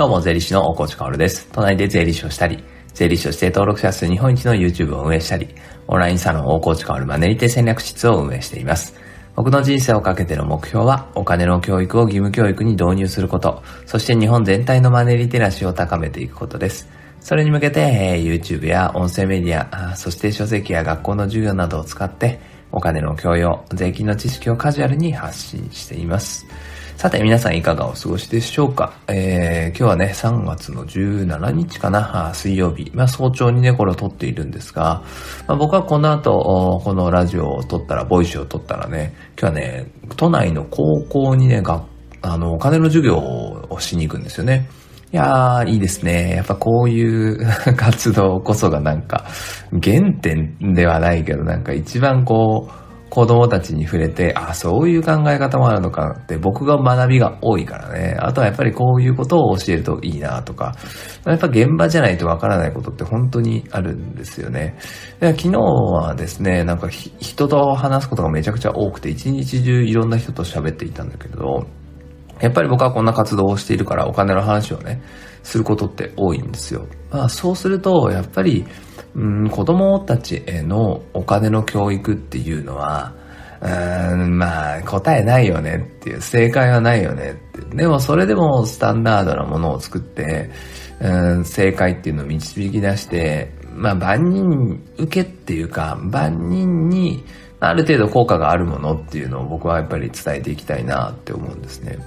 [0.00, 1.46] どうも、税理士の大河内薫です。
[1.52, 5.46] 都内で税理士をしたり、税理士として登録者数日本一の YouTube を運営したり、
[5.88, 8.94] オンラインサロン大河内薫マネリテ戦略室を運営しています。
[9.36, 16.88] 僕の人生をかけての目標は、お金の教育を義務教育に導入すること、そして日本全体のマネリテラシーを高めていくことです。
[17.20, 22.40] それに向けて、えー、YouTube や音声メディア、そして書籍や学校の授業などを使って、
[22.72, 26.46] お金の教養、税金の知識をカジュアルに発信しています。
[27.00, 32.92] さて皆さんいかがお過ごしでしょうか、えー、今日はね、3月の17日かな、水曜日。
[32.94, 35.02] まあ早朝にね、これを撮っているんですが、
[35.48, 39.86] まあ、僕はこの後、このラジオを撮ったら、 Voicy を撮ったらね、今日はね、
[40.18, 41.82] 都内の高校にね、が
[42.20, 44.68] あの、お金の授業をしに行くんですよね。
[45.10, 46.34] いやー、いいですね。
[46.36, 47.46] やっぱこういう
[47.78, 49.24] 活動こそがなんか、
[49.82, 52.79] 原点ではないけど、なんか一番こう、
[53.10, 58.16] 子供たちに触れて、あ、そういう考え方もあるのかって僕が学びが多いからね。
[58.20, 60.76] あとはやっぱりこういうことを教えるといいなとか、
[61.26, 64.78] やっぱ現場じゃないとわからないことって本当にあるんですよね。
[65.20, 71.66] 昨日はですね、なんか人と話すことがめちゃくちゃ多くて、一日中いろんな人と喋っていたんだけど、
[72.40, 75.02] やっぱり僕はこんな活動をしているからお金の話をね、
[75.42, 76.86] することって多いんですよ。
[77.10, 78.64] まあそうすると、やっぱり、
[79.14, 83.14] うん、子供たちへのお金の教育っていうのは、
[83.60, 83.66] う
[84.14, 87.76] ん、まあ、答えないよねっていう、正解はないよねって。
[87.76, 90.50] でも、それでもスタンダードなものを作って、
[91.00, 97.24] うん、正解っていうのを導き出して、まあ、万人受けっていうか、万人に、
[97.60, 101.98] ある程度効果があるものっていうのを僕はやっぱり伝えていきたいなって思うんですね。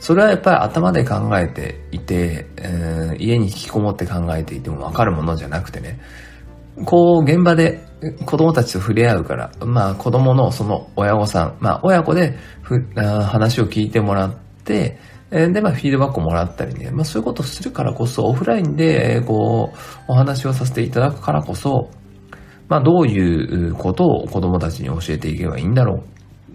[0.00, 6.00] それはやっぱり頭で考えていて、うん、家に引きこもって考えていてもわかるものじゃなくてね、
[6.84, 7.84] こう、現場で
[8.24, 14.34] 子供たちと触れ合うから、まあ子供のその親御さん、まあ親子でふ話を聞いてもらっ
[14.64, 14.98] て、
[15.30, 21.90] で、まあ、フィードバックをもらったりね、まあ、そういうことをするからこそ、オフラインで、こう、お話をさせていただくからこそ、
[22.68, 26.02] まあ、どういうことを子供たちに教えていけばいいんだろ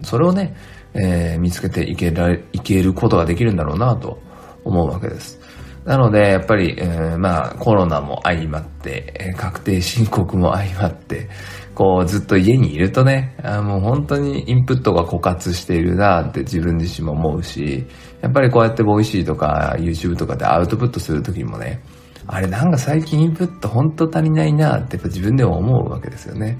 [0.02, 0.04] う。
[0.04, 0.56] それをね、
[0.94, 4.18] えー、見つけていけられ、いけることができるんだろうなと
[4.64, 5.40] 思うわけです。
[5.84, 11.28] なので、やっぱり、えー、まあ、コロナも相まって、確定申告も相まって、
[11.74, 17.86] こう、ずっと家にいるとね、あもう本当にインプットが枯渇しているなって自分自身も思うし、
[18.22, 21.82] やっぱりこうやって Voicy とか YouTube とかでアウトプットするときもね、
[22.26, 26.58] あれなんか最近インプット本当足りないなってやっぱ自分でも思うわけですよね。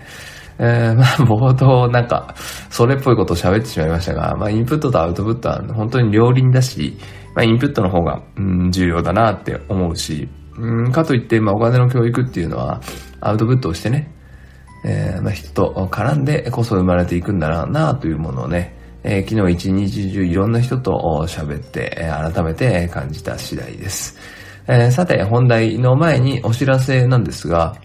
[0.59, 2.35] えー、まあ冒頭なんか
[2.71, 6.99] それっぽいことを喋ってしまいましたが、まあインプットとアウトプットは本当に両輪だし、
[7.35, 12.81] まあインプットの方が、うん、重要だなって思うし、うん、かといって、まあお金の教育っていうのは
[13.21, 14.13] アウトプットをしてね、
[14.85, 20.93] えー、まあ人と絡んでこそ生まれていくんだななというものをね、えー、昨日一日中いろんな人と
[21.29, 24.19] 喋って、改めて感じた次第です。
[24.67, 27.77] えー、さて、本題の前にお知らせなんですが、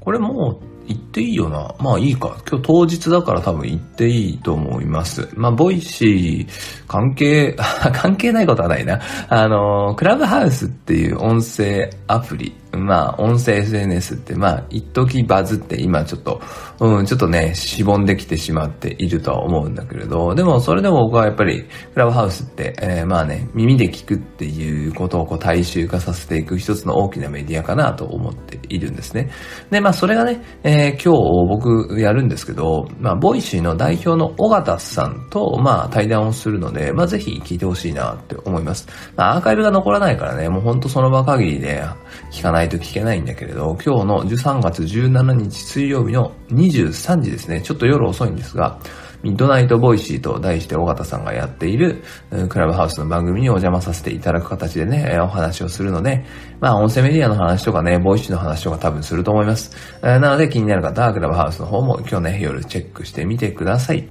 [0.00, 1.74] これもう言っていいよな。
[1.78, 2.36] まあいいか。
[2.48, 5.28] 今日当日だから多分言っていいと思います。
[5.34, 7.56] まあ、 Voicy、関係、
[7.94, 9.00] 関係ないことはないな。
[9.28, 16.40] あの、クラブハウスっていう音声アプリまあ、音声 SNS って、まあ、一時バズって今ちょっと、
[16.80, 29.30] うん、ちょっとね、しぼんできてしまっているとは思うんだけれど、でもそれでも僕はやっぱり、クラブハウスって、えー、まあね、耳で聞くっていうことをこう大衆化させていく一つの大きなメディアかなと思っているんですね。
[29.70, 38.88] で、まあそれがね、えー、今日僕やるんですけど、まあ、 Voicy の代表の緒方さんと、まあ対談をするので、まあぜひ聞いてほしいなって思います。
[39.16, 41.84] まあアーカイブが残らないからね、もうほんとその場限りで
[42.30, 48.78] 聞かないないと聞けないんだけれど、今日の13月17日水曜日の23時ですね、ちょっと夜遅いんですが、
[49.22, 52.02] Midnight Voicy と題して緒方さんがやっている
[52.48, 56.24] クラブハウスの番組にお邪魔させていただく形でね、お話をするので、
[56.60, 59.72] まあ音声メディアの話とかね、 Voicy の話とか多分すると思います。
[60.02, 64.08] なので気になる方はクラブハウスの方も今日ね、夜チェックしてみてください。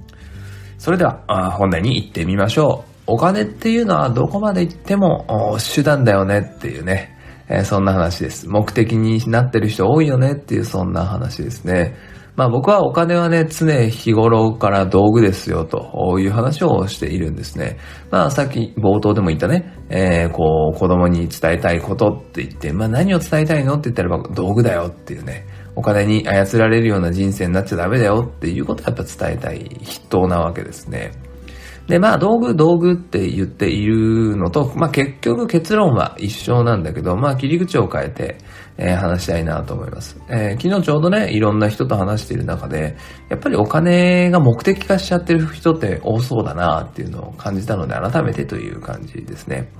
[0.78, 1.22] それでは、
[1.56, 2.90] 本題に行ってみましょう。
[3.06, 7.13] お金っていうのはどこまで行っても手段だよねっていうね、
[7.48, 8.48] えー、そんな話です。
[8.48, 11.96] 目的になってる人多いよねっていうそんな話ですね。
[12.36, 17.78] まあ僕はお金はね、常日頃から道具ですよという話をしているんですね。
[18.10, 25.46] まあさっき冒頭でも言ったね、えー、こう子供に伝えたいことって言って、まあ何を伝えたいのって言ったら道具だよっていうね。
[25.76, 31.12] お金に操られるような人生になっちゃダメだよっていうことをやっぱ伝えたい筆頭なわけですね。
[31.86, 38.38] で、まあ、道具、道具って言っているのと、まあ、結局結論は一緒なんだけど、まあ、切り口を変えて、
[38.78, 40.18] えー、話したいなと思います。
[40.28, 42.96] えー、昨日ちょうどね、いろんな人と話している中で、
[43.28, 49.70] やっぱりお金が目的化しちゃってる人って多そうだなっていうのを感じたので、改めてという感じですね。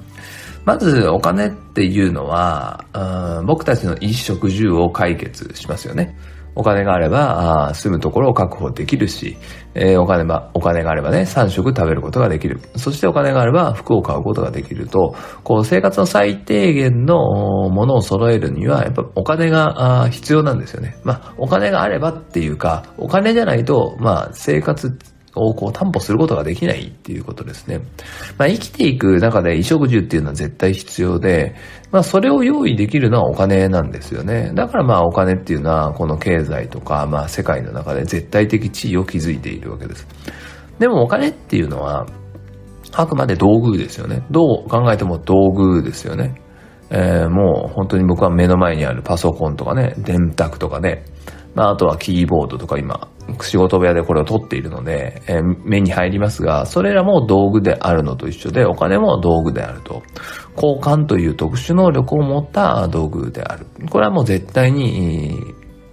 [0.66, 6.16] まず、お金っていうのは、うん僕たちの衣食住を解決しますよね。
[6.56, 9.36] お金があれば、あ住むところを確保できるし、
[9.74, 12.60] えー、お金ば、お金があればね、3食食べることができる。
[12.76, 17.16] そしてお金があれば服を買うことができると、こう生活の最低限の
[17.70, 20.96] ものを揃えるには、やっぱお金が必要なんですよね。
[21.02, 24.96] まあ、お金があればっていうか、お金じゃないと、まあ、生活
[25.36, 27.80] をこう担保することができないっていうことですね。
[28.38, 31.54] まあ、生きていく中で衣食住っていうのは絶対必要で、
[31.90, 34.52] まあ、それを用意できるのはお金なんですよね。
[34.54, 40.06] だからまあ、お金っていうのは、この経済とか、まあ、世界の中で絶対的地位を築いているわけです。
[40.78, 42.06] でもお金っていうのは、
[42.92, 44.24] あくまで道具ですよね。
[44.30, 46.40] どう考えても道具ですよね。
[46.90, 51.04] えー、もう本当に僕は目の前にあるパソコンとかね、電卓とかね、
[51.54, 53.08] まあ、あとはキーボードとか今、
[53.40, 60.02] 仕事部屋でこれを取っているので、えー、目に入りますが、それらも道具であるのと一緒で、お金も道具であると。
[60.56, 63.66] 交換という特殊能力を持った道具である。
[63.90, 65.38] これはもう絶対に、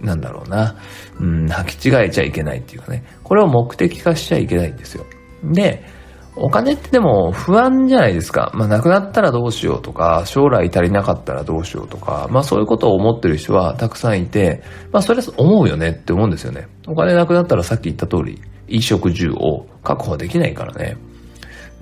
[0.00, 0.76] なんだろうな、
[1.20, 3.04] うん、履き違えちゃいけないっていうかね。
[3.22, 5.06] これを目的化しちゃいけないんですよ。
[5.44, 5.84] で、
[6.34, 8.50] お金ってでも不安じゃないですか。
[8.54, 14.62] まあ、なくなったらどうしようとか、将来足りなかったらどうしようとか、まあそういうことを思ってる人はたくさんいて、
[14.92, 16.68] まあそれは思うよねって思うんですよね。
[16.88, 20.96] お金なくなったらさっき言った通り、衣食住を確保できないからね。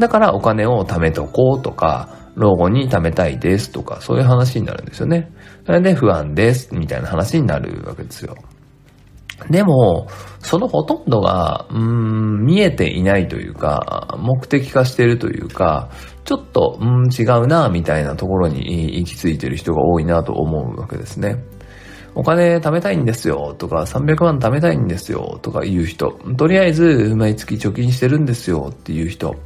[0.00, 5.30] だからお金を貯めとこうとか、老後に貯めたいですとか、そういう話になるんですよね。
[5.66, 8.34] それで不安ですみたいな話になるわけですよ。
[9.48, 10.08] でも、
[10.40, 15.90] そのほとんどが、うん、見えていないというか、目的化しているというか、
[16.24, 21.42] ちょっと、うん、違うな、みたいなところに行き着いてる人が多いなと思うわけですね。
[22.14, 26.10] お金貯めたいんですよとか、300万貯めたいんですよとか言う人。
[26.36, 29.36] とりあえず、毎月貯金してるんですよっていう人。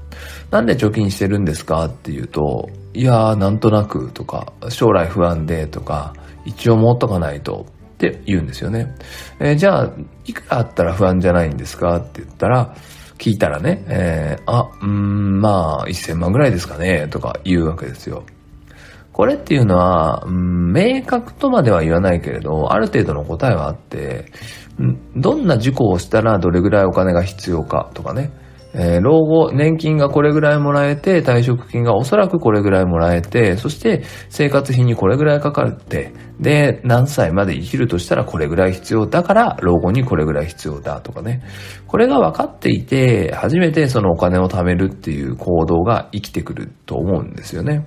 [0.51, 6.15] なんで貯金してるんですかっていうと、いやー、なんとなくとか、将来不安でとか、
[6.47, 8.95] 一応持っとかないとって言うんですよね。
[9.39, 9.91] えー、じゃあ、
[10.27, 11.97] いくらあったら不安じゃないんですか？
[11.97, 12.75] って言ったら、
[13.19, 18.25] 聞いたらね、えー、あ、うん、まあ、1000万ぐらいですかね、とか言うわけですよ。
[19.13, 24.27] これっていうのは、うん、明確とまでは言わないけれど、ある程度の答えはあって、
[25.15, 28.33] どんな事故をしたらどれぐらいお金が必要かとかね、
[28.77, 41.43] えー、老後、年金がこれぐらいもらえて、退職金がおそらくこれぐらいもらえて、そして生活費にこれぐらいかかって、で、何歳まで生きるとしたらこれぐらい必要だから、老後にこれぐらい必要だとかね。
[41.87, 47.87] これが分かっていて、初めてそのお金を貯めるっていう行動が生きてくると思うんですよね。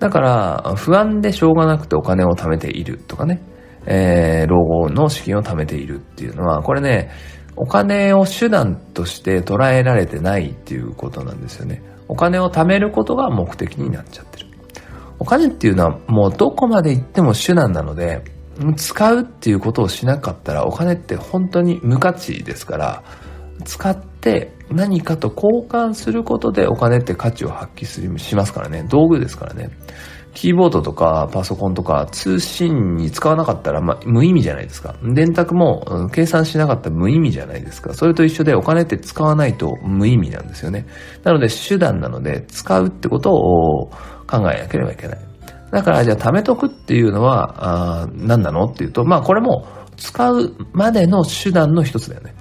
[0.00, 3.40] だから、不安でしょうがなくてお金を貯めているとかね。
[3.86, 7.10] えー、老後の資金を貯めているっていうのは、これね、
[7.56, 11.82] お金を手段として捉えられてないっていうことなんですよね。
[12.08, 14.46] お金を貯めることが目的になっちゃってる。
[15.18, 18.24] お金っていうのはもうどこまで行っても手段なので、
[18.76, 23.02] 使うっていうことをしなかったらお金って本当に無価値ですから、
[23.64, 28.84] 使って何かと交換することでお金って価値を発揮しますからね。
[28.88, 29.70] 道具ですからね。
[30.34, 34.94] キーボードとかパソコンとか通信に使わなかったら、まあ、無意味じゃないですか。
[35.02, 37.92] 電卓も、計算しなかったら無意味じゃないですか。
[37.92, 40.86] それと一緒でお金って使わないと無意味なんですよね。
[41.22, 43.90] なので手段なので使うってことを
[44.26, 45.18] 考えなければいけない。
[45.70, 49.66] だからじゃあ貯めとくっていうのはあ何なのっていうと、まあこれも
[49.96, 52.34] 使うまでの手段の一つだよね。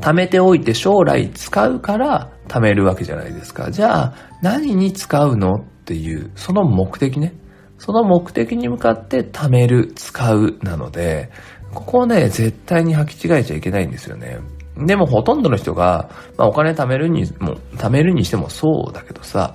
[0.00, 3.70] 貯めておいて将来使うから貯めるわけじゃないですか。
[3.70, 7.32] じゃあ何に使うのっていう、その目的ね。
[7.78, 11.30] その目的に向かって貯める、使うなので、
[11.72, 14.38] ここをね、絶対に履き違えちゃいけないんですよね。
[14.76, 19.54] でもほとんどの人が、まあ、お金貯めるにも、貯めるにしてもそうだけどさ、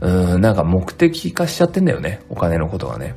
[0.00, 3.14] うん、なんか目的化しちゃってんだよね、お金のことがね。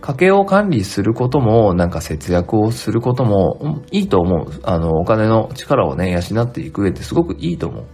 [0.00, 4.60] 家計を管理することも、なんか節約をすることもいいと思う。
[4.64, 7.84] あの、お金の力をね、養っていく上ってすごくいいと思う。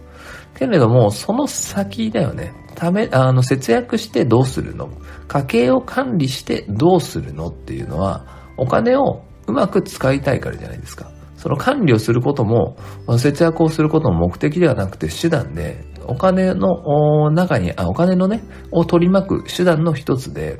[0.57, 2.53] けれども、その先だよね。
[2.75, 4.89] ため、あの、節約してどうするの？
[5.27, 8.25] 家計を管理してどうするのっていうのは、
[8.57, 11.11] お金をうまく使いたいからじゃないですか。
[11.35, 12.77] その管理をすることも、
[13.19, 20.59] 節約をすることも目的ではなくて手段で、お金の中に、あ、お金のね、を取り巻く手段の一つで、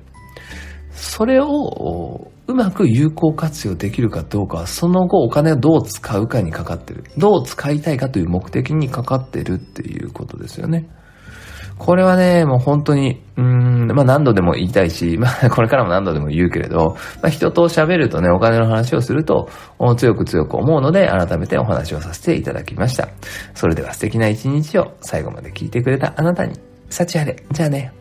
[0.98, 7.04] それをうまく有効活用できるかどうかは、その後お金をどう使うかにかかってる。
[7.18, 10.90] どう使いたいかという目的にかかってるっていうことですよね。
[11.78, 19.50] これはね、もう本当に、うん、まあ何度でも言いたいし、 まあこれからも何度でも言うけれど、まあ人と喋るとね、お金の話をすると、
[19.98, 23.10] 強く強く思うので、改めてお話をさせていただきました。
[23.54, 26.54] それでは素敵な一日を最後まで聞いてくれたあなたに、
[26.90, 27.36] 幸あれ。
[27.52, 27.92] じゃあね。